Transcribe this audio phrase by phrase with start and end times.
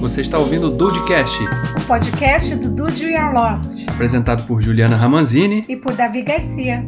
[0.00, 1.38] Você está ouvindo o Dudecast,
[1.76, 6.86] o podcast do Dude We Are Lost, apresentado por Juliana Ramanzini e por Davi Garcia.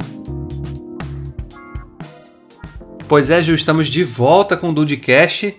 [3.07, 5.55] Pois é, Ju, estamos de volta com o Dudecast.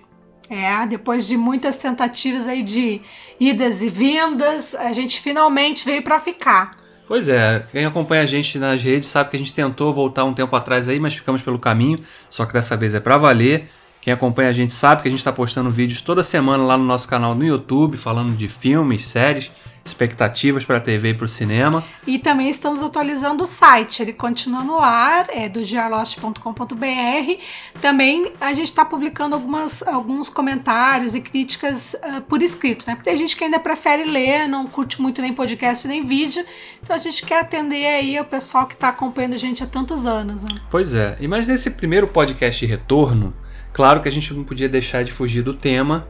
[0.50, 3.00] É, depois de muitas tentativas aí de
[3.38, 6.72] idas e vindas, a gente finalmente veio para ficar.
[7.06, 10.34] Pois é, quem acompanha a gente nas redes sabe que a gente tentou voltar um
[10.34, 13.70] tempo atrás aí, mas ficamos pelo caminho, só que dessa vez é para valer.
[14.04, 16.84] Quem acompanha a gente sabe que a gente está postando vídeos toda semana lá no
[16.84, 19.50] nosso canal no YouTube, falando de filmes, séries,
[19.82, 21.82] expectativas para a TV e para o cinema.
[22.06, 27.42] E também estamos atualizando o site, ele continua no ar, é do diarlost.com.br.
[27.80, 32.96] Também a gente está publicando algumas, alguns comentários e críticas uh, por escrito, né?
[32.96, 36.44] Porque tem gente que ainda prefere ler, não curte muito nem podcast nem vídeo,
[36.82, 40.06] então a gente quer atender aí o pessoal que está acompanhando a gente há tantos
[40.06, 40.42] anos.
[40.42, 40.50] Né?
[40.70, 43.32] Pois é, e mas nesse primeiro podcast retorno,
[43.74, 46.08] Claro que a gente não podia deixar de fugir do tema,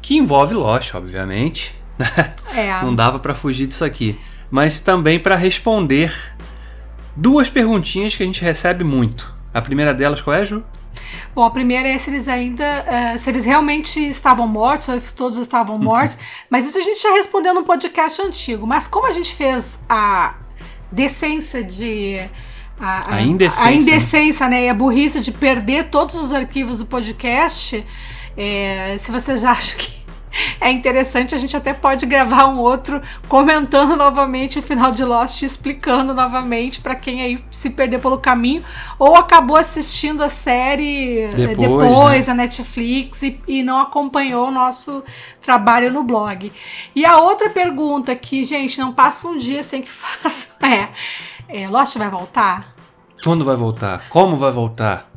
[0.00, 1.74] que envolve Lost, obviamente.
[2.54, 2.82] É.
[2.82, 4.18] Não dava para fugir disso aqui.
[4.50, 6.12] Mas também para responder
[7.14, 9.32] duas perguntinhas que a gente recebe muito.
[9.52, 10.64] A primeira delas, qual é, Ju?
[11.34, 15.14] Bom, a primeira é se eles ainda, uh, se eles realmente estavam mortos, ou se
[15.14, 15.82] todos estavam uhum.
[15.84, 16.18] mortos.
[16.50, 18.66] Mas isso a gente já respondeu no podcast antigo.
[18.66, 20.34] Mas como a gente fez a
[20.90, 22.28] decência de
[22.82, 24.56] a, a, indecência, a indecência né?
[24.56, 24.66] né?
[24.66, 27.86] E a burrice de perder todos os arquivos do podcast.
[28.36, 30.02] É, se vocês acham que
[30.60, 35.42] é interessante, a gente até pode gravar um outro comentando novamente o final de Lost,
[35.42, 38.64] explicando novamente para quem aí se perder pelo caminho
[38.98, 42.32] ou acabou assistindo a série é, depois, depois né?
[42.32, 45.04] a Netflix e, e, não acompanhou o nosso
[45.40, 46.52] trabalho no blog.
[46.96, 50.88] E a outra pergunta que, gente, não passa um dia sem que faça é,
[51.48, 52.71] é Lost vai voltar?
[53.24, 54.08] Quando vai voltar?
[54.08, 55.08] Como vai voltar?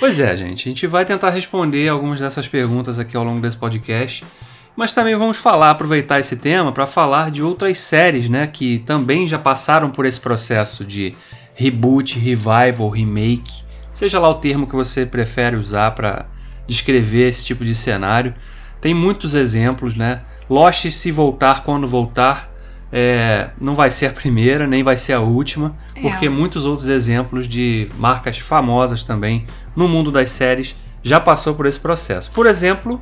[0.00, 3.58] Pois é, gente, a gente vai tentar responder algumas dessas perguntas aqui ao longo desse
[3.58, 4.24] podcast,
[4.74, 9.26] mas também vamos falar, aproveitar esse tema para falar de outras séries, né, que também
[9.26, 11.14] já passaram por esse processo de
[11.54, 16.26] reboot, revival, remake, seja lá o termo que você prefere usar para
[16.66, 18.34] descrever esse tipo de cenário.
[18.80, 20.22] Tem muitos exemplos, né?
[20.48, 22.50] Lost se voltar quando voltar
[22.92, 26.00] é, não vai ser a primeira, nem vai ser a última, é.
[26.00, 31.66] porque muitos outros exemplos de marcas famosas também no mundo das séries já passou por
[31.66, 32.30] esse processo.
[32.32, 33.00] Por exemplo,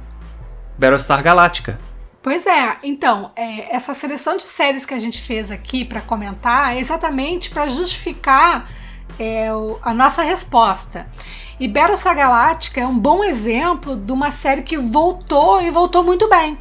[0.79, 1.79] Battlestar Galactica.
[2.23, 6.75] Pois é, então, é, essa seleção de séries que a gente fez aqui para comentar
[6.75, 8.71] é exatamente para justificar
[9.19, 11.07] é, o, a nossa resposta.
[11.61, 16.29] E Battlestar Galactica é um bom exemplo de uma série que voltou e voltou muito
[16.29, 16.59] bem.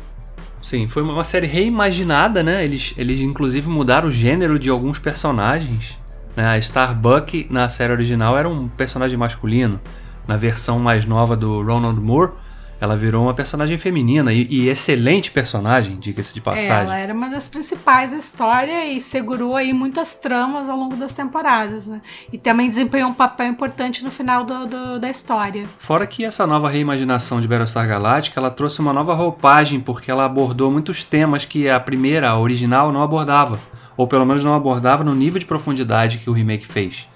[0.64, 2.64] Sim, foi uma série reimaginada, né?
[2.64, 6.00] Eles, eles inclusive mudaram o gênero de alguns personagens.
[6.38, 6.48] Né?
[6.48, 9.80] A Starbuck na série original era um personagem masculino.
[10.26, 12.32] Na versão mais nova do Ronald Moore,
[12.80, 16.72] ela virou uma personagem feminina e, e excelente personagem, diga-se de é, passagem.
[16.72, 21.14] ela era uma das principais da história e segurou aí muitas tramas ao longo das
[21.14, 22.02] temporadas, né?
[22.32, 25.70] E também desempenhou um papel importante no final do, do, da história.
[25.78, 30.26] Fora que essa nova reimaginação de Battlestar Galactica, ela trouxe uma nova roupagem, porque ela
[30.26, 33.60] abordou muitos temas que a primeira, a original, não abordava.
[33.96, 37.08] Ou pelo menos não abordava no nível de profundidade que o remake fez.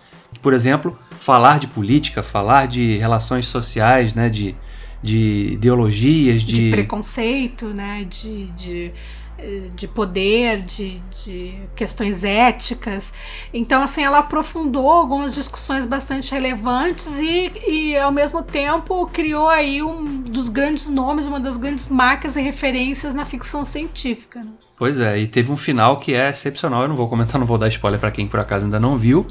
[0.41, 4.29] Por exemplo, falar de política, falar de relações sociais, né?
[4.29, 4.55] De
[5.01, 8.05] de ideologias, de, de preconceito, né?
[8.09, 8.91] De, de,
[9.75, 13.13] de poder, de, de questões éticas.
[13.53, 19.83] Então, assim, ela aprofundou algumas discussões bastante relevantes e, e ao mesmo tempo, criou aí
[19.83, 24.39] um dos grandes nomes, uma das grandes marcas e referências na ficção científica.
[24.39, 24.49] Né?
[24.75, 26.81] Pois é, e teve um final que é excepcional.
[26.81, 29.25] Eu não vou comentar, não vou dar spoiler para quem por acaso ainda não viu.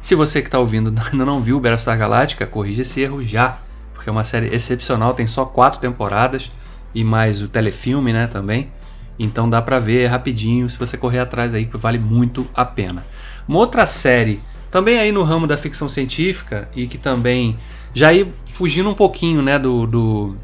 [0.00, 3.60] Se você que está ouvindo ainda não viu Battlestar Galactica, corrija esse erro já
[3.98, 6.52] porque é uma série excepcional, tem só quatro temporadas
[6.94, 8.70] e mais o telefilme, né, também.
[9.18, 13.04] Então dá pra ver rapidinho, se você correr atrás aí, vale muito a pena.
[13.48, 17.58] Uma outra série, também aí no ramo da ficção científica e que também
[17.92, 20.36] já ir fugindo um pouquinho, né, do, do,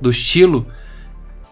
[0.00, 0.64] do estilo,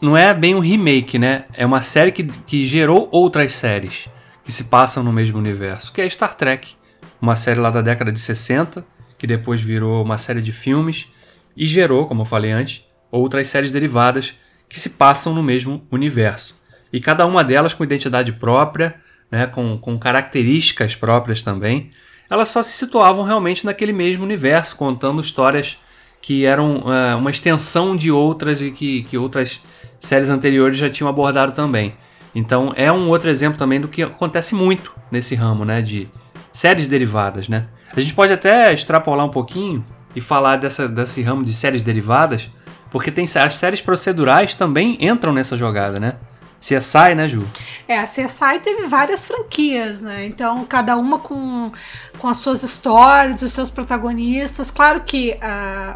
[0.01, 1.47] não é bem um remake, né?
[1.53, 4.09] É uma série que, que gerou outras séries
[4.45, 6.77] que se passam no mesmo universo, que é Star Trek.
[7.21, 8.87] Uma série lá da década de 60,
[9.19, 11.09] que depois virou uma série de filmes
[11.57, 14.35] e gerou, como eu falei antes, outras séries derivadas
[14.69, 16.61] que se passam no mesmo universo.
[16.93, 18.97] E cada uma delas com identidade própria,
[19.31, 21.91] né, com, com características próprias também.
[22.29, 25.79] Elas só se situavam realmente naquele mesmo universo, contando histórias
[26.21, 29.63] que eram uh, uma extensão de outras e que, que outras
[30.01, 31.95] séries anteriores já tinham abordado também.
[32.35, 36.09] Então é um outro exemplo também do que acontece muito nesse ramo, né, de
[36.53, 37.69] séries derivadas, né?
[37.95, 39.85] A gente pode até extrapolar um pouquinho
[40.17, 42.51] e falar dessa, desse ramo de séries derivadas
[42.91, 46.17] Porque tem as séries procedurais também entram nessa jogada, né?
[46.59, 47.47] CSI, né, Ju?
[47.87, 50.25] É, a CSI teve várias franquias, né?
[50.25, 51.71] Então, cada uma com,
[52.19, 54.71] com as suas histórias, os seus protagonistas.
[54.71, 55.39] Claro que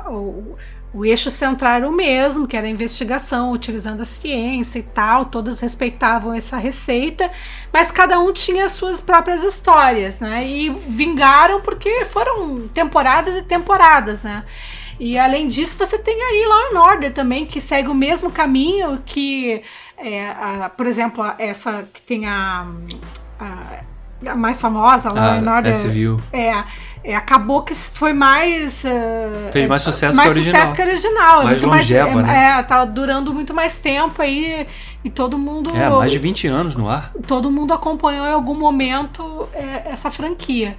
[0.07, 0.57] uh, o,
[0.93, 5.25] o eixo central era o mesmo, que era a investigação, utilizando a ciência e tal,
[5.25, 7.31] todas respeitavam essa receita,
[7.73, 10.45] mas cada um tinha as suas próprias histórias, né?
[10.47, 14.45] E vingaram porque foram temporadas e temporadas, né?
[14.99, 19.01] E além disso, você tem aí Law and Order também, que segue o mesmo caminho
[19.07, 19.63] que,
[19.97, 22.67] é, a, por exemplo, essa que tem a,
[23.39, 23.81] a,
[24.27, 25.75] a mais famosa, Law Ah, Order.
[25.75, 26.23] SVU.
[26.33, 26.63] É,
[27.03, 28.85] é, acabou que foi mais.
[28.85, 30.61] Uh, Fez mais sucesso mais que a original.
[30.61, 31.41] sucesso que a original.
[31.41, 32.59] É Mais muito longeva, mais, né?
[32.59, 34.67] É, tá durando muito mais tempo aí
[35.03, 35.75] e todo mundo.
[35.75, 37.11] É, mais de 20 anos no ar.
[37.27, 40.77] Todo mundo acompanhou em algum momento é, essa franquia.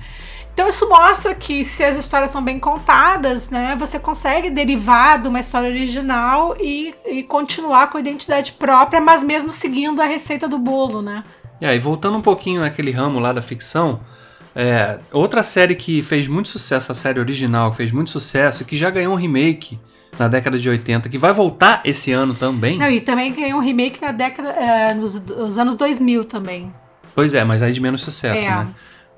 [0.53, 5.29] Então isso mostra que se as histórias são bem contadas, né, você consegue derivar de
[5.29, 10.49] uma história original e, e continuar com a identidade própria, mas mesmo seguindo a receita
[10.49, 11.23] do bolo, né?
[11.61, 13.99] É, e voltando um pouquinho naquele ramo lá da ficção,
[14.55, 18.65] é, outra série que fez muito sucesso, a série original, que fez muito sucesso, e
[18.65, 19.79] que já ganhou um remake
[20.19, 22.77] na década de 80, que vai voltar esse ano também.
[22.77, 26.73] Não, e também ganhou um remake na década, é, nos, nos anos 2000 também.
[27.15, 28.49] Pois é, mas aí de menos sucesso, É.
[28.49, 28.67] né?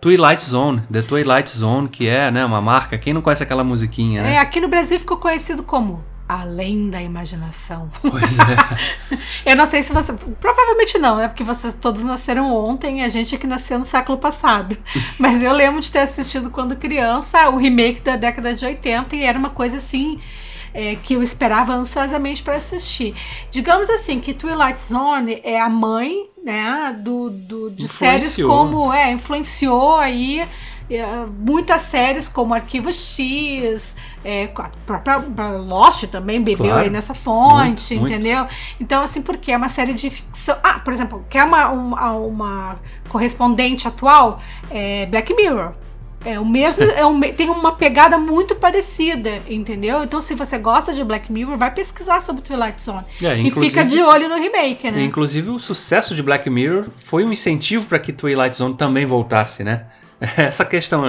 [0.02, 2.98] Twilight Zone, The Twilight Zone, que é né, uma marca.
[2.98, 4.34] Quem não conhece aquela musiquinha, né?
[4.34, 6.04] É, aqui no Brasil ficou conhecido como
[6.42, 7.92] Além da Imaginação.
[8.02, 9.20] Pois é.
[9.46, 10.14] Eu não sei se você.
[10.42, 11.28] Provavelmente não, né?
[11.28, 14.76] Porque vocês todos nasceram ontem e a gente é que nasceu no século passado.
[15.20, 19.24] Mas eu lembro de ter assistido quando criança o remake da década de 80 e
[19.24, 20.20] era uma coisa assim.
[20.74, 23.14] é, que eu esperava ansiosamente para assistir.
[23.52, 28.92] Digamos assim, que Twilight Zone é a mãe, né, do, do, de séries como.
[28.92, 30.48] É, influenciou aí
[31.40, 35.18] muitas séries como Arquivo X, é, a própria
[35.58, 36.82] Lost também bebeu Claro.
[36.84, 38.14] aí nessa fonte, Muito, muito.
[38.14, 38.48] entendeu?
[38.80, 40.56] Então, assim, porque é uma série de ficção.
[40.64, 42.76] Ah, por exemplo, quer uma, uma, uma
[43.10, 44.40] correspondente atual?
[44.70, 45.74] É Black Mirror.
[46.26, 50.04] É o mesmo, é o me- tem uma pegada muito parecida, entendeu?
[50.06, 53.04] Então, se você gosta de Black Mirror, vai pesquisar sobre Twilight Zone.
[53.22, 55.04] É, e fica de olho no remake, né?
[55.04, 59.66] Inclusive, o sucesso de Black Mirror foi um incentivo para que Twilight Zone também voltasse,
[59.66, 59.84] né?
[60.38, 61.06] Essa questão,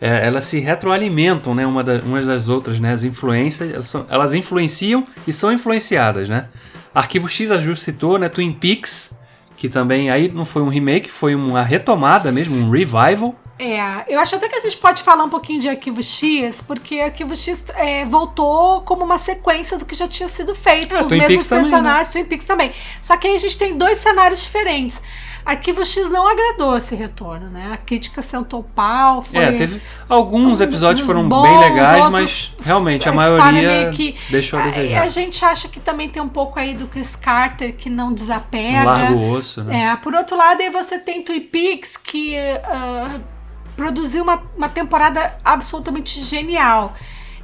[0.00, 1.66] é, elas se retroalimentam, né?
[1.66, 2.92] Uma da- umas das outras, né?
[2.92, 6.46] As influências, elas, são- elas influenciam e são influenciadas, né?
[6.94, 8.28] Arquivo X, a Ju citou, né?
[8.28, 9.12] Twin Peaks,
[9.56, 13.34] que também aí não foi um remake, foi uma retomada mesmo, um revival.
[13.58, 17.00] É, eu acho até que a gente pode falar um pouquinho de Arquivo X, porque
[17.00, 21.04] Arquivo X é, voltou como uma sequência do que já tinha sido feito, É, com
[21.04, 22.72] os Twin mesmos Peaks também, personagens, Twin Peaks também.
[23.00, 25.00] Só que aí a gente tem dois cenários diferentes.
[25.46, 27.70] Arquivo X não agradou esse retorno, né?
[27.72, 29.38] A crítica sentou pau, foi...
[29.38, 33.92] É, teve alguns episódios foram bons, bem legais, outros- mas realmente a, história maioria meio
[33.92, 35.02] que- deixou a a, desejar.
[35.02, 38.82] a gente acha que também tem um pouco aí do Chris Carter que não desapega.
[38.84, 39.84] Larga o osso, né?
[39.92, 43.20] É, por outro lado, aí você tem Twin Peaks que ah,
[43.76, 46.92] produziu uma, uma temporada absolutamente genial.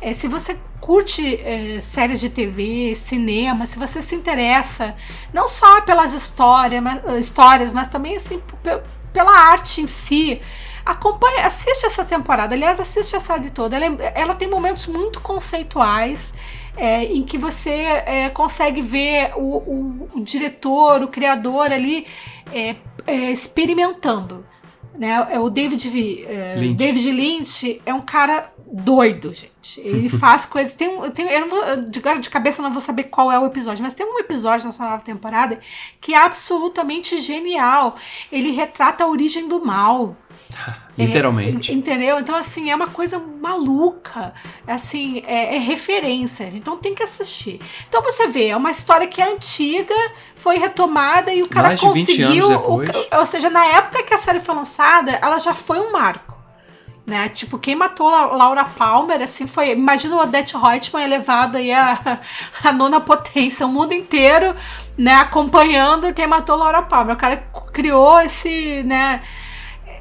[0.02, 4.96] É, se você curte é, séries de TV, cinema, se você se interessa
[5.32, 8.80] não só pelas histórias, mas, histórias, mas também assim pe-
[9.12, 10.40] pela arte em si,
[10.84, 12.54] acompanha, assiste essa temporada.
[12.54, 13.76] Aliás, assiste a série toda.
[13.76, 16.34] Ela, é- ela tem momentos muito conceituais.
[16.74, 17.70] é, em que você
[18.06, 22.06] é, consegue ver o, o- o diretor, o criador ali
[22.50, 22.74] é,
[23.06, 24.42] é, experimentando.
[24.96, 25.26] Né?
[25.30, 26.74] É o David, Vi- é, Lynch.
[26.74, 29.80] David Lynch é um cara doido, gente.
[29.80, 30.74] Ele faz coisas.
[30.74, 33.38] Tem, tem, eu não vou, de, agora de cabeça eu não vou saber qual é
[33.38, 35.58] o episódio, mas tem um episódio nessa nova temporada
[36.00, 37.96] que é absolutamente genial.
[38.30, 40.16] Ele retrata a origem do mal.
[40.96, 41.70] Literalmente.
[41.70, 42.18] É, entendeu?
[42.18, 44.32] Então, assim, é uma coisa maluca.
[44.66, 46.44] Assim, é, é referência.
[46.52, 47.60] Então tem que assistir.
[47.88, 49.94] Então você vê, é uma história que é antiga,
[50.36, 52.46] foi retomada e o cara Mais de 20 conseguiu.
[52.46, 55.92] anos o- ou seja, na época que a série foi lançada, ela já foi um
[55.92, 56.32] marco.
[57.04, 57.28] Né?
[57.30, 59.72] Tipo, quem matou a Laura Palmer, assim, foi.
[59.72, 62.20] Imagina o Odette Reutemann elevado aí a,
[62.62, 64.54] a nona potência, o mundo inteiro,
[64.96, 67.16] né, acompanhando quem matou a Laura Palmer.
[67.16, 67.38] O cara
[67.72, 69.20] criou esse, né,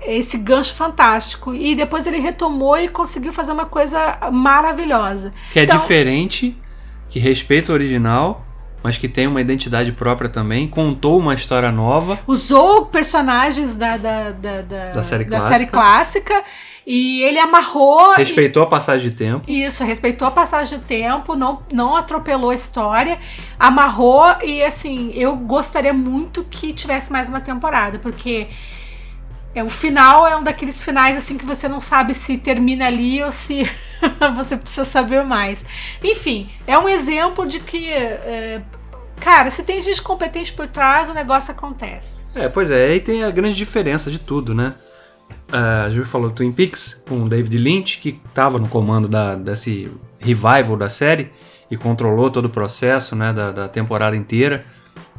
[0.05, 1.53] esse gancho fantástico.
[1.53, 5.33] E depois ele retomou e conseguiu fazer uma coisa maravilhosa.
[5.51, 6.57] Que é Então, diferente,
[7.09, 8.45] que respeita o original,
[8.83, 12.19] mas que tem uma identidade própria também, contou uma história nova.
[12.25, 15.71] Usou personagens da, da, da, da, Da série série clássica.
[15.71, 16.43] clássica
[16.87, 18.13] e ele amarrou.
[18.15, 19.43] e- Respeitou a passagem de tempo.
[19.47, 23.19] Isso, respeitou a passagem de tempo, não, não atropelou a história,
[23.59, 28.47] amarrou e assim, eu gostaria muito que tivesse mais uma temporada, porque
[29.53, 33.21] É, o final é um daqueles finais assim que você não sabe se termina ali
[33.21, 33.69] ou se
[34.35, 35.65] você precisa saber mais.
[36.03, 37.91] Enfim, é um exemplo de que.
[37.91, 38.61] É,
[39.19, 42.23] cara, se tem gente competente por trás, o negócio acontece.
[42.33, 44.73] É, pois é, aí tem a grande diferença de tudo, né?
[45.51, 49.91] Uh, a Ju falou Twin Peaks com David Lynch, que estava no comando da, desse
[50.17, 51.29] revival da série
[51.69, 54.65] e controlou todo o processo né, da, da temporada inteira.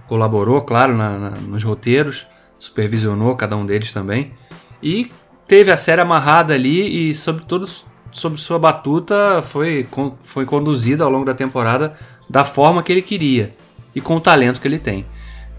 [0.07, 2.27] Colaborou, claro, na, na, nos roteiros,
[2.63, 4.33] supervisionou cada um deles também.
[4.81, 5.11] E
[5.49, 9.89] teve a série amarrada ali e, sob, todos, sob sua batuta, foi,
[10.23, 11.97] foi conduzida ao longo da temporada
[12.31, 13.53] da forma que ele queria
[13.95, 15.05] e com o talento que ele tem.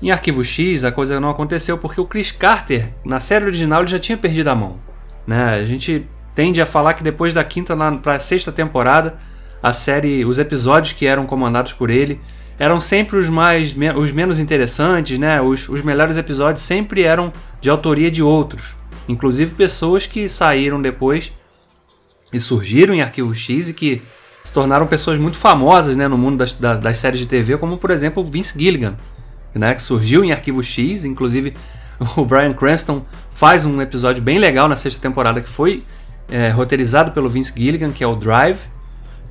[0.01, 3.91] Em Arquivo X, a coisa não aconteceu porque o Chris Carter, na série original, ele
[3.91, 4.79] já tinha perdido a mão.
[5.27, 5.55] Né?
[5.55, 9.19] A gente tende a falar que depois da quinta para a sexta temporada,
[9.61, 12.19] a série, os episódios que eram comandados por ele
[12.63, 15.41] eram sempre os mais os menos interessantes, né?
[15.41, 18.73] Os, os melhores episódios sempre eram de autoria de outros,
[19.05, 21.33] inclusive pessoas que saíram depois
[22.31, 24.01] e surgiram em Arquivo X e que
[24.41, 27.77] se tornaram pessoas muito famosas né, no mundo das, das, das séries de TV, como
[27.77, 28.95] por exemplo Vince Gilligan,
[29.53, 31.53] né, que surgiu em Arquivo X, inclusive
[32.15, 35.83] o Brian Cranston faz um episódio bem legal na sexta temporada que foi
[36.29, 38.59] é, roteirizado pelo Vince Gilligan, que é o Drive,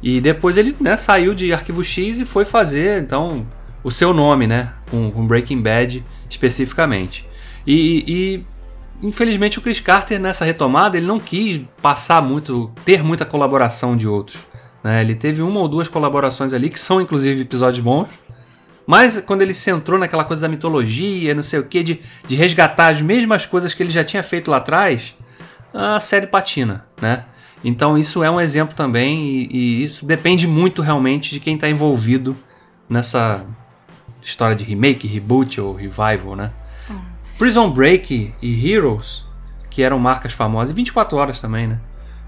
[0.03, 3.47] e depois ele né, saiu de Arquivo X e foi fazer, então,
[3.85, 4.73] o seu nome, né?
[4.91, 7.29] Com, com Breaking Bad especificamente.
[7.67, 13.25] E, e, infelizmente o Chris Carter nessa retomada ele não quis passar muito, ter muita
[13.25, 14.45] colaboração de outros.
[14.83, 15.01] Né?
[15.03, 18.09] Ele teve uma ou duas colaborações ali que são inclusive episódios bons.
[18.85, 22.35] Mas quando ele se entrou naquela coisa da mitologia, não sei o que, de, de
[22.35, 25.15] resgatar as mesmas coisas que ele já tinha feito lá atrás,
[25.73, 27.25] a série patina, né?
[27.65, 31.69] Então isso é um exemplo também e, e isso depende muito realmente de quem está
[31.69, 32.37] envolvido
[32.89, 33.45] nessa
[34.21, 36.51] história de remake, reboot ou revival, né?
[36.91, 36.99] Hum.
[37.39, 39.25] Prison Break e Heroes,
[39.71, 41.79] que eram marcas famosas, e 24 horas também, né?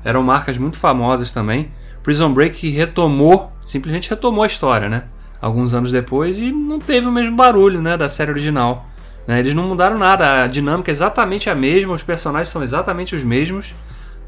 [0.05, 1.71] Eram marcas muito famosas também.
[2.03, 5.05] Prison Break retomou, simplesmente retomou a história, né?
[5.41, 8.87] Alguns anos depois e não teve o mesmo barulho, né, da série original.
[9.27, 9.41] Né?
[9.41, 13.23] Eles não mudaram nada, a dinâmica é exatamente a mesma, os personagens são exatamente os
[13.23, 13.75] mesmos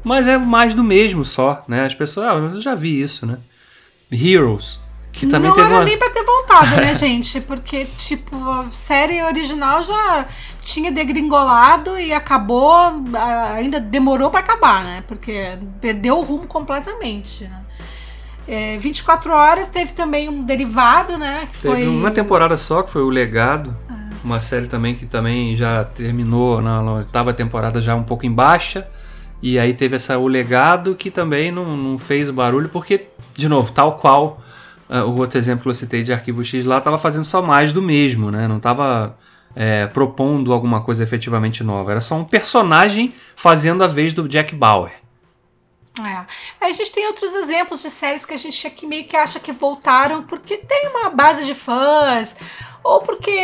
[0.07, 1.85] mas é mais do mesmo só, né?
[1.85, 3.37] As pessoas, ah, mas eu já vi isso, né?
[4.11, 4.79] Heroes,
[5.17, 5.83] que também não era uma...
[5.83, 7.41] nem pra ter voltado, né, gente?
[7.41, 10.27] Porque, tipo, a série original já
[10.61, 13.03] tinha degringolado e acabou,
[13.53, 15.03] ainda demorou para acabar, né?
[15.07, 17.63] Porque perdeu o rumo completamente, né?
[18.47, 21.49] É, 24 horas teve também um derivado, né?
[21.51, 21.87] Que teve foi...
[21.87, 23.75] uma temporada só, que foi o Legado.
[23.89, 24.07] Ah.
[24.23, 28.87] Uma série também que também já terminou na oitava temporada já um pouco em baixa.
[29.41, 33.71] E aí teve essa o legado que também não, não fez barulho, porque, de novo,
[33.71, 34.41] tal qual
[34.89, 37.71] uh, o outro exemplo que eu citei de Arquivo X lá, estava fazendo só mais
[37.71, 38.47] do mesmo, né?
[38.47, 39.15] Não estava
[39.55, 41.91] é, propondo alguma coisa efetivamente nova.
[41.91, 44.91] Era só um personagem fazendo a vez do Jack Bauer.
[46.05, 46.25] É.
[46.61, 49.39] Aí a gente tem outros exemplos de séries que a gente aqui meio que acha
[49.39, 52.35] que voltaram porque tem uma base de fãs,
[52.83, 53.39] ou porque,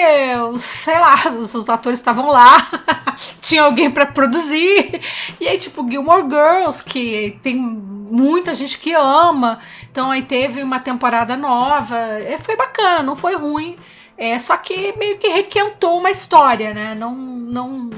[0.58, 2.70] sei lá, os, os atores estavam lá,
[3.42, 5.02] tinha alguém para produzir.
[5.40, 9.60] E aí, tipo, Gilmore Girls, que tem muita gente que ama.
[9.92, 11.98] Então aí teve uma temporada nova.
[11.98, 13.78] É, foi bacana, não foi ruim.
[14.18, 16.96] É, só que meio que requentou uma história, né?
[16.96, 17.16] Não.
[17.16, 17.90] não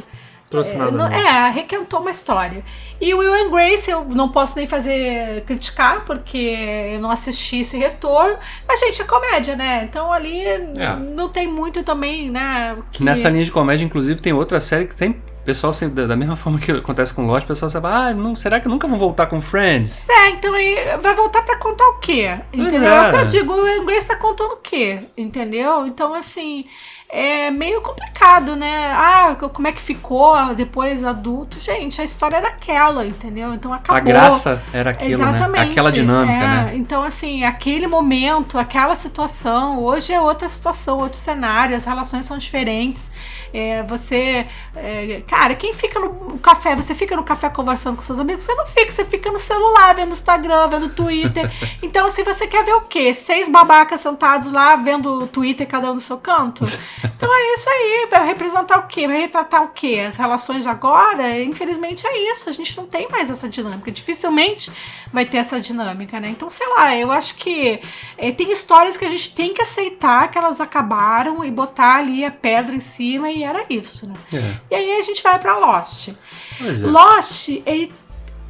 [0.55, 0.91] Trouxe é, nada.
[0.91, 2.63] Não, é, requentou uma história.
[3.00, 6.55] E o Will and Grace eu não posso nem fazer criticar, porque
[6.93, 8.38] eu não assisti esse retorno.
[8.67, 9.83] Mas, gente, é comédia, né?
[9.83, 10.95] Então ali é.
[11.15, 12.77] não tem muito também, né?
[12.91, 13.03] Que...
[13.03, 16.59] Nessa linha de comédia, inclusive, tem outra série que tem pessoal sempre, da mesma forma
[16.59, 19.39] que acontece com Lost, o pessoal sabe, ah, não, será que nunca vão voltar com
[19.39, 20.09] Friends?
[20.09, 22.38] É, então aí vai voltar para contar o quê?
[22.51, 22.91] Entendeu?
[22.91, 25.01] É o que eu digo, o Grace tá contando o quê?
[25.15, 25.85] Entendeu?
[25.85, 26.65] Então, assim,
[27.07, 28.91] é meio complicado, né?
[28.93, 31.59] Ah, como é que ficou depois adulto?
[31.59, 33.53] Gente, a história era aquela, entendeu?
[33.53, 33.95] Então acabou.
[33.95, 35.29] A graça era aquilo, né?
[35.29, 35.65] Exatamente.
[35.65, 35.71] né?
[35.71, 36.71] Aquela dinâmica, é, né?
[36.75, 42.38] Então, assim, aquele momento, aquela situação, hoje é outra situação, outro cenário, as relações são
[42.38, 43.12] diferentes.
[43.53, 44.47] É, você.
[44.75, 48.53] É, cara, quem fica no café, você fica no café conversando com seus amigos, você
[48.55, 51.50] não fica, você fica no celular, vendo Instagram, vendo Twitter.
[51.81, 53.13] então, assim, você quer ver o quê?
[53.13, 56.65] Seis babacas sentados lá vendo o Twitter, cada um no seu canto?
[57.03, 59.07] Então é isso aí, vai representar o quê?
[59.07, 60.03] Vai retratar o quê?
[60.07, 61.41] As relações de agora?
[61.41, 63.91] Infelizmente é isso, a gente não tem mais essa dinâmica.
[63.91, 64.71] Dificilmente
[65.11, 66.29] vai ter essa dinâmica, né?
[66.29, 67.79] Então, sei lá, eu acho que
[68.17, 72.25] é, tem histórias que a gente tem que aceitar que elas acabaram e botar ali
[72.25, 74.15] a pedra em cima e era isso, né?
[74.33, 74.55] É.
[74.71, 76.09] E aí a gente vai para Lost.
[76.09, 76.85] É.
[76.85, 77.93] Lost, ele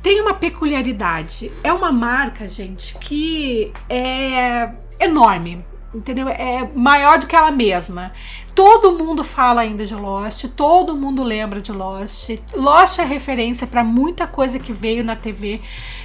[0.02, 1.52] tem uma peculiaridade.
[1.64, 6.28] É uma marca, gente, que é enorme entendeu?
[6.28, 8.12] É maior do que ela mesma.
[8.54, 12.30] Todo mundo fala ainda de Lost, todo mundo lembra de Lost.
[12.54, 15.62] Lost é referência para muita coisa que veio na TV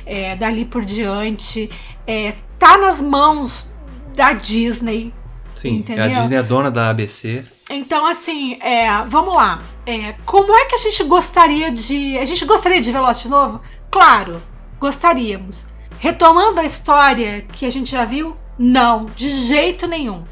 [0.06, 1.70] é, dali por diante.
[2.06, 3.68] É, tá nas mãos
[4.14, 5.12] da Disney.
[5.54, 6.04] Sim, entendeu?
[6.04, 7.44] a Disney é dona da ABC.
[7.68, 9.62] Então, assim, é, vamos lá.
[9.86, 12.18] É, como é que a gente gostaria de.
[12.18, 13.60] A gente gostaria de ver Lost de novo?
[13.90, 14.42] Claro,
[14.78, 15.66] gostaríamos.
[15.98, 18.34] Retomando a história que a gente já viu?
[18.62, 20.22] Não, de jeito nenhum.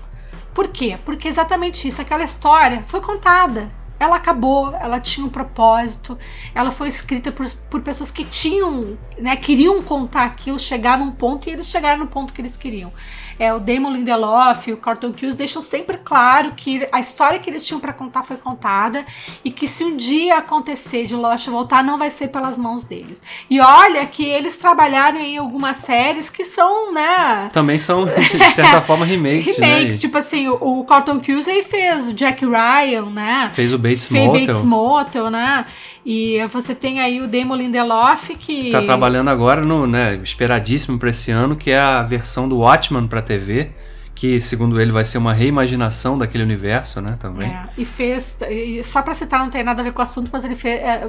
[0.52, 0.98] Por quê?
[1.02, 3.70] Porque exatamente isso, aquela história foi contada.
[3.98, 6.16] Ela acabou, ela tinha um propósito,
[6.54, 11.48] ela foi escrita por, por pessoas que tinham, né, queriam contar aquilo, chegar num ponto
[11.48, 12.92] e eles chegaram no ponto que eles queriam
[13.38, 17.48] é, o Damon Lindelof e o Carlton Cuse deixam sempre claro que a história que
[17.48, 19.04] eles tinham para contar foi contada
[19.44, 23.22] e que se um dia acontecer de Lost voltar, não vai ser pelas mãos deles.
[23.48, 27.50] E olha que eles trabalharam em algumas séries que são, né?
[27.52, 29.46] Também são, de certa forma, remakes.
[29.58, 29.94] remakes.
[29.94, 30.00] Né?
[30.00, 33.50] Tipo assim, o, o Carlton Cuse fez o Jack Ryan, né?
[33.54, 34.46] Fez o Bates Fez Motel.
[34.46, 35.66] Bates Motel, né?
[36.04, 38.70] E você tem aí o Damon Lindelof que.
[38.70, 43.06] Tá trabalhando agora no, né, esperadíssimo para esse ano, que é a versão do Watchman
[43.06, 43.70] para TV,
[44.18, 47.48] que segundo ele vai ser uma reimaginação daquele universo, né, também.
[47.48, 50.28] É, e fez, e só para citar, não tem nada a ver com o assunto,
[50.32, 51.08] mas ele fez é,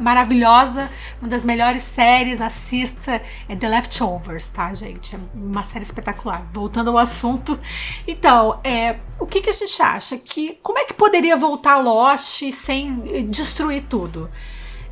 [0.00, 0.88] maravilhosa,
[1.20, 5.16] uma das melhores séries, assista, é The Leftovers, tá, gente?
[5.16, 6.46] É uma série espetacular.
[6.52, 7.58] Voltando ao assunto,
[8.06, 10.16] então, é, o que, que a gente acha?
[10.16, 14.30] Que como é que poderia voltar Lost sem destruir tudo?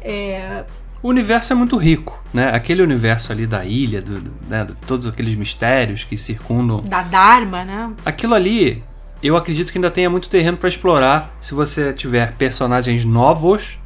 [0.01, 0.65] É,
[1.03, 2.55] o universo é muito rico, né?
[2.55, 4.65] Aquele universo ali da ilha, do, do, né?
[4.65, 6.81] de todos aqueles mistérios que circundam.
[6.81, 7.93] Da Dharma, né?
[8.05, 8.83] Aquilo ali,
[9.21, 13.79] eu acredito que ainda tenha muito terreno para explorar se você tiver personagens novos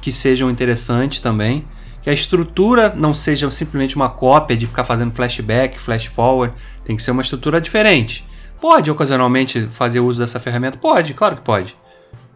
[0.00, 1.64] que sejam interessantes também.
[2.00, 6.54] Que a estrutura não seja simplesmente uma cópia de ficar fazendo flashback, flash forward.
[6.84, 8.24] Tem que ser uma estrutura diferente.
[8.60, 10.78] Pode ocasionalmente fazer uso dessa ferramenta?
[10.78, 11.76] Pode, claro que pode.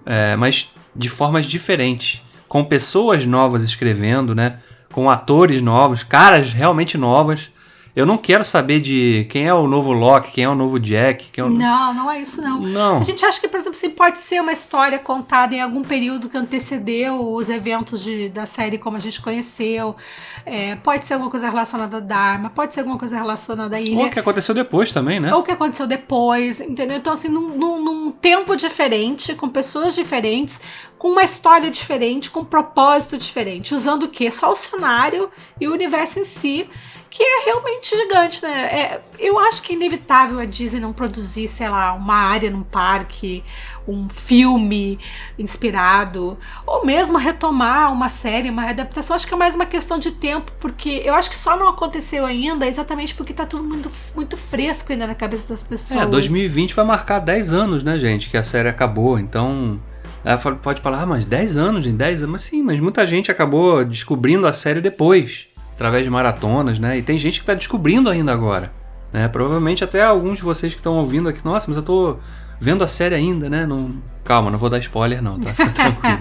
[0.04, 2.22] É, mas de formas diferentes
[2.56, 4.56] com pessoas novas escrevendo, né?
[4.90, 7.50] Com atores novos, caras realmente novas.
[7.96, 11.30] Eu não quero saber de quem é o novo Loki, quem é o novo Jack.
[11.32, 11.48] Quem é o...
[11.48, 12.60] Não, não é isso, não.
[12.60, 12.98] Não.
[12.98, 16.28] A gente acha que, por exemplo, assim, pode ser uma história contada em algum período
[16.28, 19.96] que antecedeu os eventos de, da série como a gente conheceu.
[20.44, 23.98] É, pode ser alguma coisa relacionada a Dharma, pode ser alguma coisa relacionada a ilha.
[23.98, 25.32] Ou o que aconteceu depois também, né?
[25.32, 26.98] Ou o que aconteceu depois, entendeu?
[26.98, 30.60] Então, assim, num, num, num tempo diferente, com pessoas diferentes,
[30.98, 34.30] com uma história diferente, com um propósito diferente, usando o quê?
[34.30, 36.68] Só o cenário e o universo em si
[37.16, 38.50] que é realmente gigante, né?
[38.50, 42.62] É, eu acho que é inevitável a Disney não produzir, sei lá, uma área num
[42.62, 43.42] parque,
[43.88, 44.98] um filme
[45.38, 49.16] inspirado, ou mesmo retomar uma série, uma adaptação.
[49.16, 52.26] Acho que é mais uma questão de tempo, porque eu acho que só não aconteceu
[52.26, 56.02] ainda exatamente porque tá tudo muito, muito fresco ainda na cabeça das pessoas.
[56.02, 59.80] É, 2020 vai marcar 10 anos, né, gente, que a série acabou, então.
[60.22, 63.30] Ela pode falar, ah, mas 10 anos, em 10 anos, mas sim, mas muita gente
[63.30, 66.98] acabou descobrindo a série depois através de maratonas, né?
[66.98, 68.72] E tem gente que está descobrindo ainda agora,
[69.12, 69.28] né?
[69.28, 72.16] Provavelmente até alguns de vocês que estão ouvindo aqui, nossa, mas eu tô
[72.58, 73.66] vendo a série ainda, né?
[73.66, 73.94] Não...
[74.24, 75.50] Calma, não vou dar spoiler não, tá?
[75.54, 76.18] Fica tranquilo.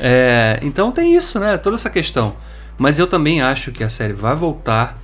[0.00, 1.58] É, então tem isso, né?
[1.58, 2.34] Toda essa questão.
[2.78, 4.98] Mas eu também acho que a série vai voltar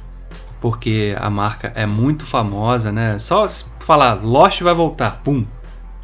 [0.60, 3.18] porque a marca é muito famosa, né?
[3.18, 3.46] Só
[3.80, 5.44] falar Lost vai voltar, pum,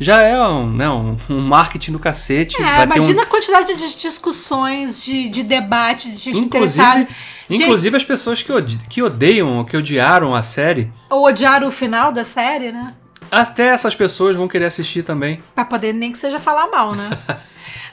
[0.01, 2.61] já é um, né, um, um marketing do cacete.
[2.63, 3.25] É, imagina um...
[3.25, 7.09] a quantidade de discussões, de, de debate, de gente inclusive.
[7.51, 7.97] Inclusive gente...
[7.97, 10.93] as pessoas que, ode que odeiam, que odiaram a série.
[11.11, 12.95] Ou odiaram o final da série, né?
[13.31, 15.43] Até essas pessoas vão querer assistir também.
[15.55, 17.11] Pra poder nem que seja falar mal, né?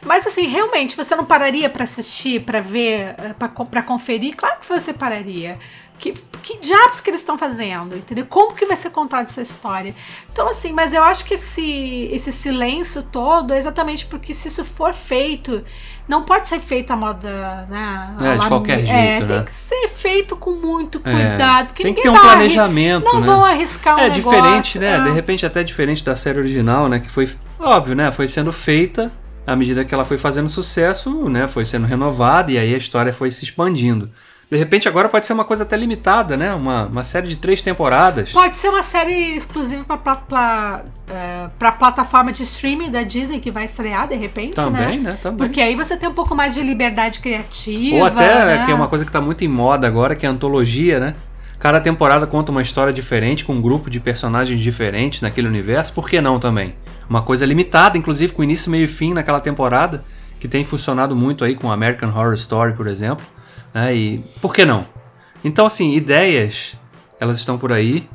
[0.06, 4.36] Mas assim, realmente, você não pararia para assistir, para ver, eh, para conferir?
[4.36, 5.58] Claro que você pararia.
[5.98, 8.26] Que, que diabos que eles estão fazendo, entendeu?
[8.28, 9.96] Como que vai ser contada essa história?
[10.32, 14.66] Então, assim, mas eu acho que esse, esse silêncio todo é exatamente porque se isso
[14.66, 15.64] for feito,
[16.08, 18.16] não pode ser feito à moda, né?
[18.22, 19.28] É, de qualquer jeito, é, né?
[19.28, 21.72] Tem que ser feito com muito cuidado.
[21.72, 23.26] É, tem que ter um planejamento, Não né?
[23.26, 24.98] vão arriscar um É negócio, diferente, né?
[24.98, 25.02] É.
[25.02, 27.00] De repente até diferente da série original, né?
[27.00, 27.28] Que foi,
[27.60, 28.12] óbvio, né?
[28.12, 29.12] Foi sendo feita
[29.48, 31.48] à medida que ela foi fazendo sucesso, né?
[31.48, 34.12] Foi sendo renovada e aí a história foi se expandindo.
[34.50, 36.54] De repente agora pode ser uma coisa até limitada, né?
[36.54, 38.32] Uma, uma série de três temporadas.
[38.32, 43.66] Pode ser uma série exclusiva para é, para plataforma de streaming da Disney que vai
[43.66, 45.12] estrear de repente, Também, né?
[45.12, 45.18] né?
[45.22, 45.38] Também.
[45.38, 47.96] Porque aí você tem um pouco mais de liberdade criativa.
[47.96, 48.66] Ou até, né?
[48.66, 51.16] que é uma coisa que está muito em moda agora, que é a antologia, né?
[51.58, 55.94] Cada temporada conta uma história diferente, com um grupo de personagens diferentes naquele universo.
[55.94, 56.76] Por que não também?
[57.10, 60.04] Uma coisa limitada, inclusive com início, meio e fim naquela temporada,
[60.40, 63.26] que tem funcionado muito aí com American Horror Story, por exemplo.
[63.76, 63.94] Né?
[63.94, 64.88] E por que não?
[65.44, 66.78] Então, assim, ideias,
[67.20, 68.08] elas estão por aí.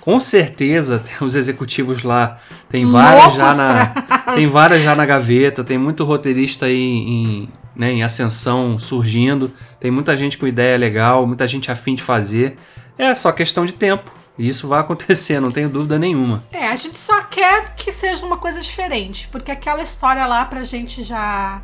[0.00, 2.38] com certeza os executivos lá
[2.70, 4.18] tem várias já na pra...
[4.34, 9.90] tem várias já na gaveta, tem muito roteirista aí em, né, em ascensão surgindo, tem
[9.90, 12.56] muita gente com ideia legal, muita gente afim de fazer.
[12.96, 14.12] É só questão de tempo.
[14.38, 16.44] E isso vai acontecer, não tenho dúvida nenhuma.
[16.52, 20.62] É, a gente só quer que seja uma coisa diferente, porque aquela história lá pra
[20.62, 21.60] gente já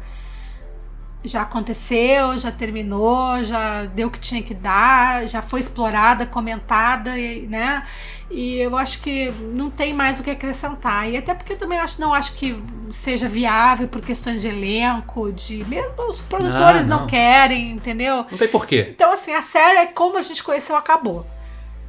[1.24, 7.12] já aconteceu, já terminou, já deu o que tinha que dar, já foi explorada, comentada,
[7.48, 7.84] né?
[8.30, 11.08] E eu acho que não tem mais o que acrescentar.
[11.08, 12.60] E até porque eu também acho, não acho que
[12.90, 17.00] seja viável por questões de elenco, de mesmo os produtores ah, não.
[17.00, 18.26] não querem, entendeu?
[18.30, 18.88] Não tem porquê.
[18.94, 21.26] Então, assim, a série é como a gente conheceu, acabou.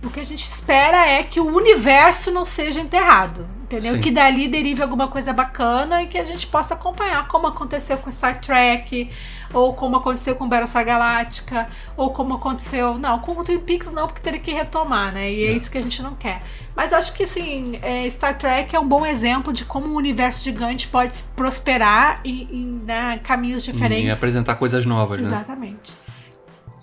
[0.04, 3.96] O que a gente espera é que o universo não seja enterrado, entendeu?
[3.96, 4.02] Sim.
[4.02, 8.10] Que dali derive alguma coisa bacana e que a gente possa acompanhar, como aconteceu com
[8.10, 9.10] Star Trek,
[9.54, 12.98] ou como aconteceu com Battlestar Galactica, ou como aconteceu.
[12.98, 15.32] Não, com o Twin Peaks não, porque teria que retomar, né?
[15.32, 16.44] E é, é isso que a gente não quer.
[16.76, 20.44] Mas acho que, assim, é, Star Trek é um bom exemplo de como um universo
[20.44, 24.08] gigante pode prosperar em, em né, caminhos diferentes.
[24.08, 25.42] E apresentar coisas novas, Exatamente.
[25.42, 25.46] né?
[25.46, 26.06] Exatamente.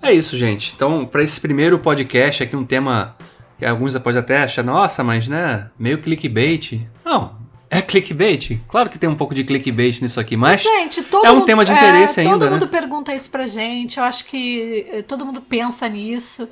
[0.02, 0.72] É isso, gente.
[0.74, 3.16] Então, para esse primeiro podcast aqui, um tema
[3.64, 6.80] alguns podem até achar, nossa, mas né, meio clickbait.
[7.04, 7.36] Não,
[7.70, 8.60] é clickbait?
[8.68, 11.64] Claro que tem um pouco de clickbait nisso aqui, mas gente, é um mundo, tema
[11.64, 12.50] de interesse é, ainda, Todo né?
[12.50, 16.46] mundo pergunta isso pra gente, eu acho que eh, todo mundo pensa nisso.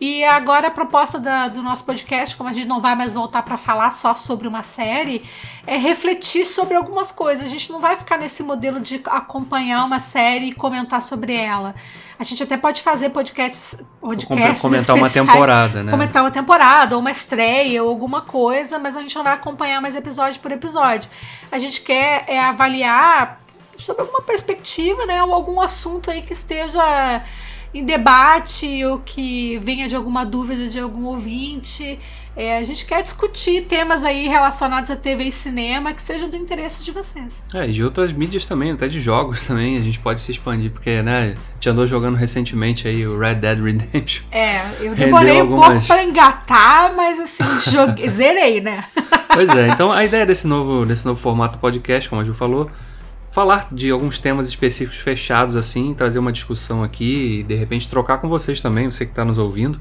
[0.00, 3.42] E agora a proposta da, do nosso podcast, como a gente não vai mais voltar
[3.42, 5.24] para falar só sobre uma série,
[5.66, 7.46] é refletir sobre algumas coisas.
[7.46, 11.74] A gente não vai ficar nesse modelo de acompanhar uma série e comentar sobre ela.
[12.18, 15.90] A gente até pode fazer podcasts, podcasts comentar uma temporada, né?
[15.90, 19.80] Comentar uma temporada, ou uma estreia, ou alguma coisa, mas a gente não vai acompanhar
[19.80, 21.08] mais episódio por episódio.
[21.50, 23.40] A gente quer é, avaliar
[23.78, 25.22] sobre alguma perspectiva, né?
[25.22, 27.22] Ou algum assunto aí que esteja
[27.74, 31.98] em debate ou que venha de alguma dúvida de algum ouvinte.
[32.36, 36.36] É, a gente quer discutir temas aí relacionados a TV e cinema que sejam do
[36.36, 37.44] interesse de vocês.
[37.54, 40.70] É, e de outras mídias também, até de jogos também, a gente pode se expandir,
[40.70, 44.24] porque, né, a gente andou jogando recentemente aí o Red Dead Redemption.
[44.32, 45.68] É, eu demorei algumas...
[45.68, 48.84] um pouco para engatar, mas assim, joguei, zerei, né?
[49.32, 52.68] Pois é, então a ideia desse novo, desse novo formato podcast, como a Ju falou,
[53.34, 58.18] falar de alguns temas específicos fechados assim, trazer uma discussão aqui e de repente trocar
[58.18, 59.80] com vocês também, você que está nos ouvindo.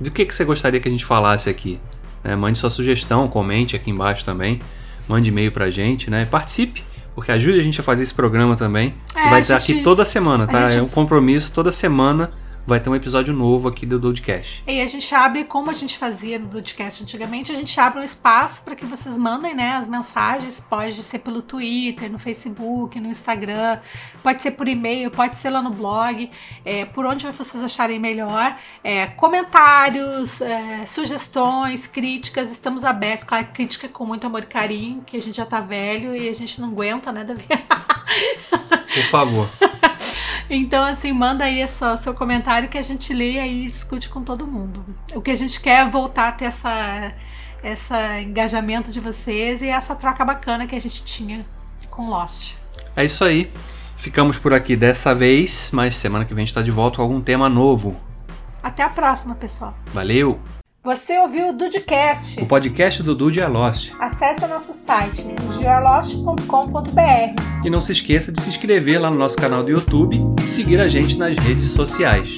[0.00, 1.78] Do que, que você gostaria que a gente falasse aqui?
[2.24, 4.60] É, mande sua sugestão, comente aqui embaixo também,
[5.06, 6.24] mande e-mail pra gente, né?
[6.24, 6.82] Participe,
[7.14, 8.92] porque ajude a gente a fazer esse programa também.
[9.14, 9.72] É, vai estar gente...
[9.72, 10.68] aqui toda semana, tá?
[10.68, 10.80] Gente...
[10.80, 12.32] É um compromisso toda semana
[12.66, 14.62] vai ter um episódio novo aqui do Dudecast.
[14.66, 18.02] E a gente abre, como a gente fazia no Dudecast antigamente, a gente abre um
[18.02, 20.60] espaço para que vocês mandem né, as mensagens.
[20.60, 23.78] Pode ser pelo Twitter, no Facebook, no Instagram,
[24.22, 26.30] pode ser por e-mail, pode ser lá no blog,
[26.64, 28.56] é, por onde vocês acharem melhor.
[28.82, 33.24] É, comentários, é, sugestões, críticas, estamos abertos.
[33.24, 36.32] Claro, crítica com muito amor e carinho, que a gente já tá velho e a
[36.32, 37.46] gente não aguenta, né, Davi?
[38.94, 39.69] Por favor.
[40.52, 44.44] Então, assim, manda aí essa, seu comentário que a gente lê e discute com todo
[44.44, 44.84] mundo.
[45.14, 47.12] O que a gente quer é voltar a ter essa,
[47.62, 51.46] essa engajamento de vocês e essa troca bacana que a gente tinha
[51.88, 52.54] com Lost.
[52.96, 53.52] É isso aí.
[53.96, 57.02] Ficamos por aqui dessa vez, mas semana que vem a gente está de volta com
[57.02, 58.00] algum tema novo.
[58.62, 59.76] Até a próxima, pessoal.
[59.92, 60.59] Valeu!
[60.82, 63.92] Você ouviu o Dudecast, o podcast do Dude Lost.
[64.00, 65.26] Acesse o nosso site,
[65.60, 67.42] geolost.com.br.
[67.62, 70.80] E não se esqueça de se inscrever lá no nosso canal do YouTube e seguir
[70.80, 72.34] a gente nas redes sociais.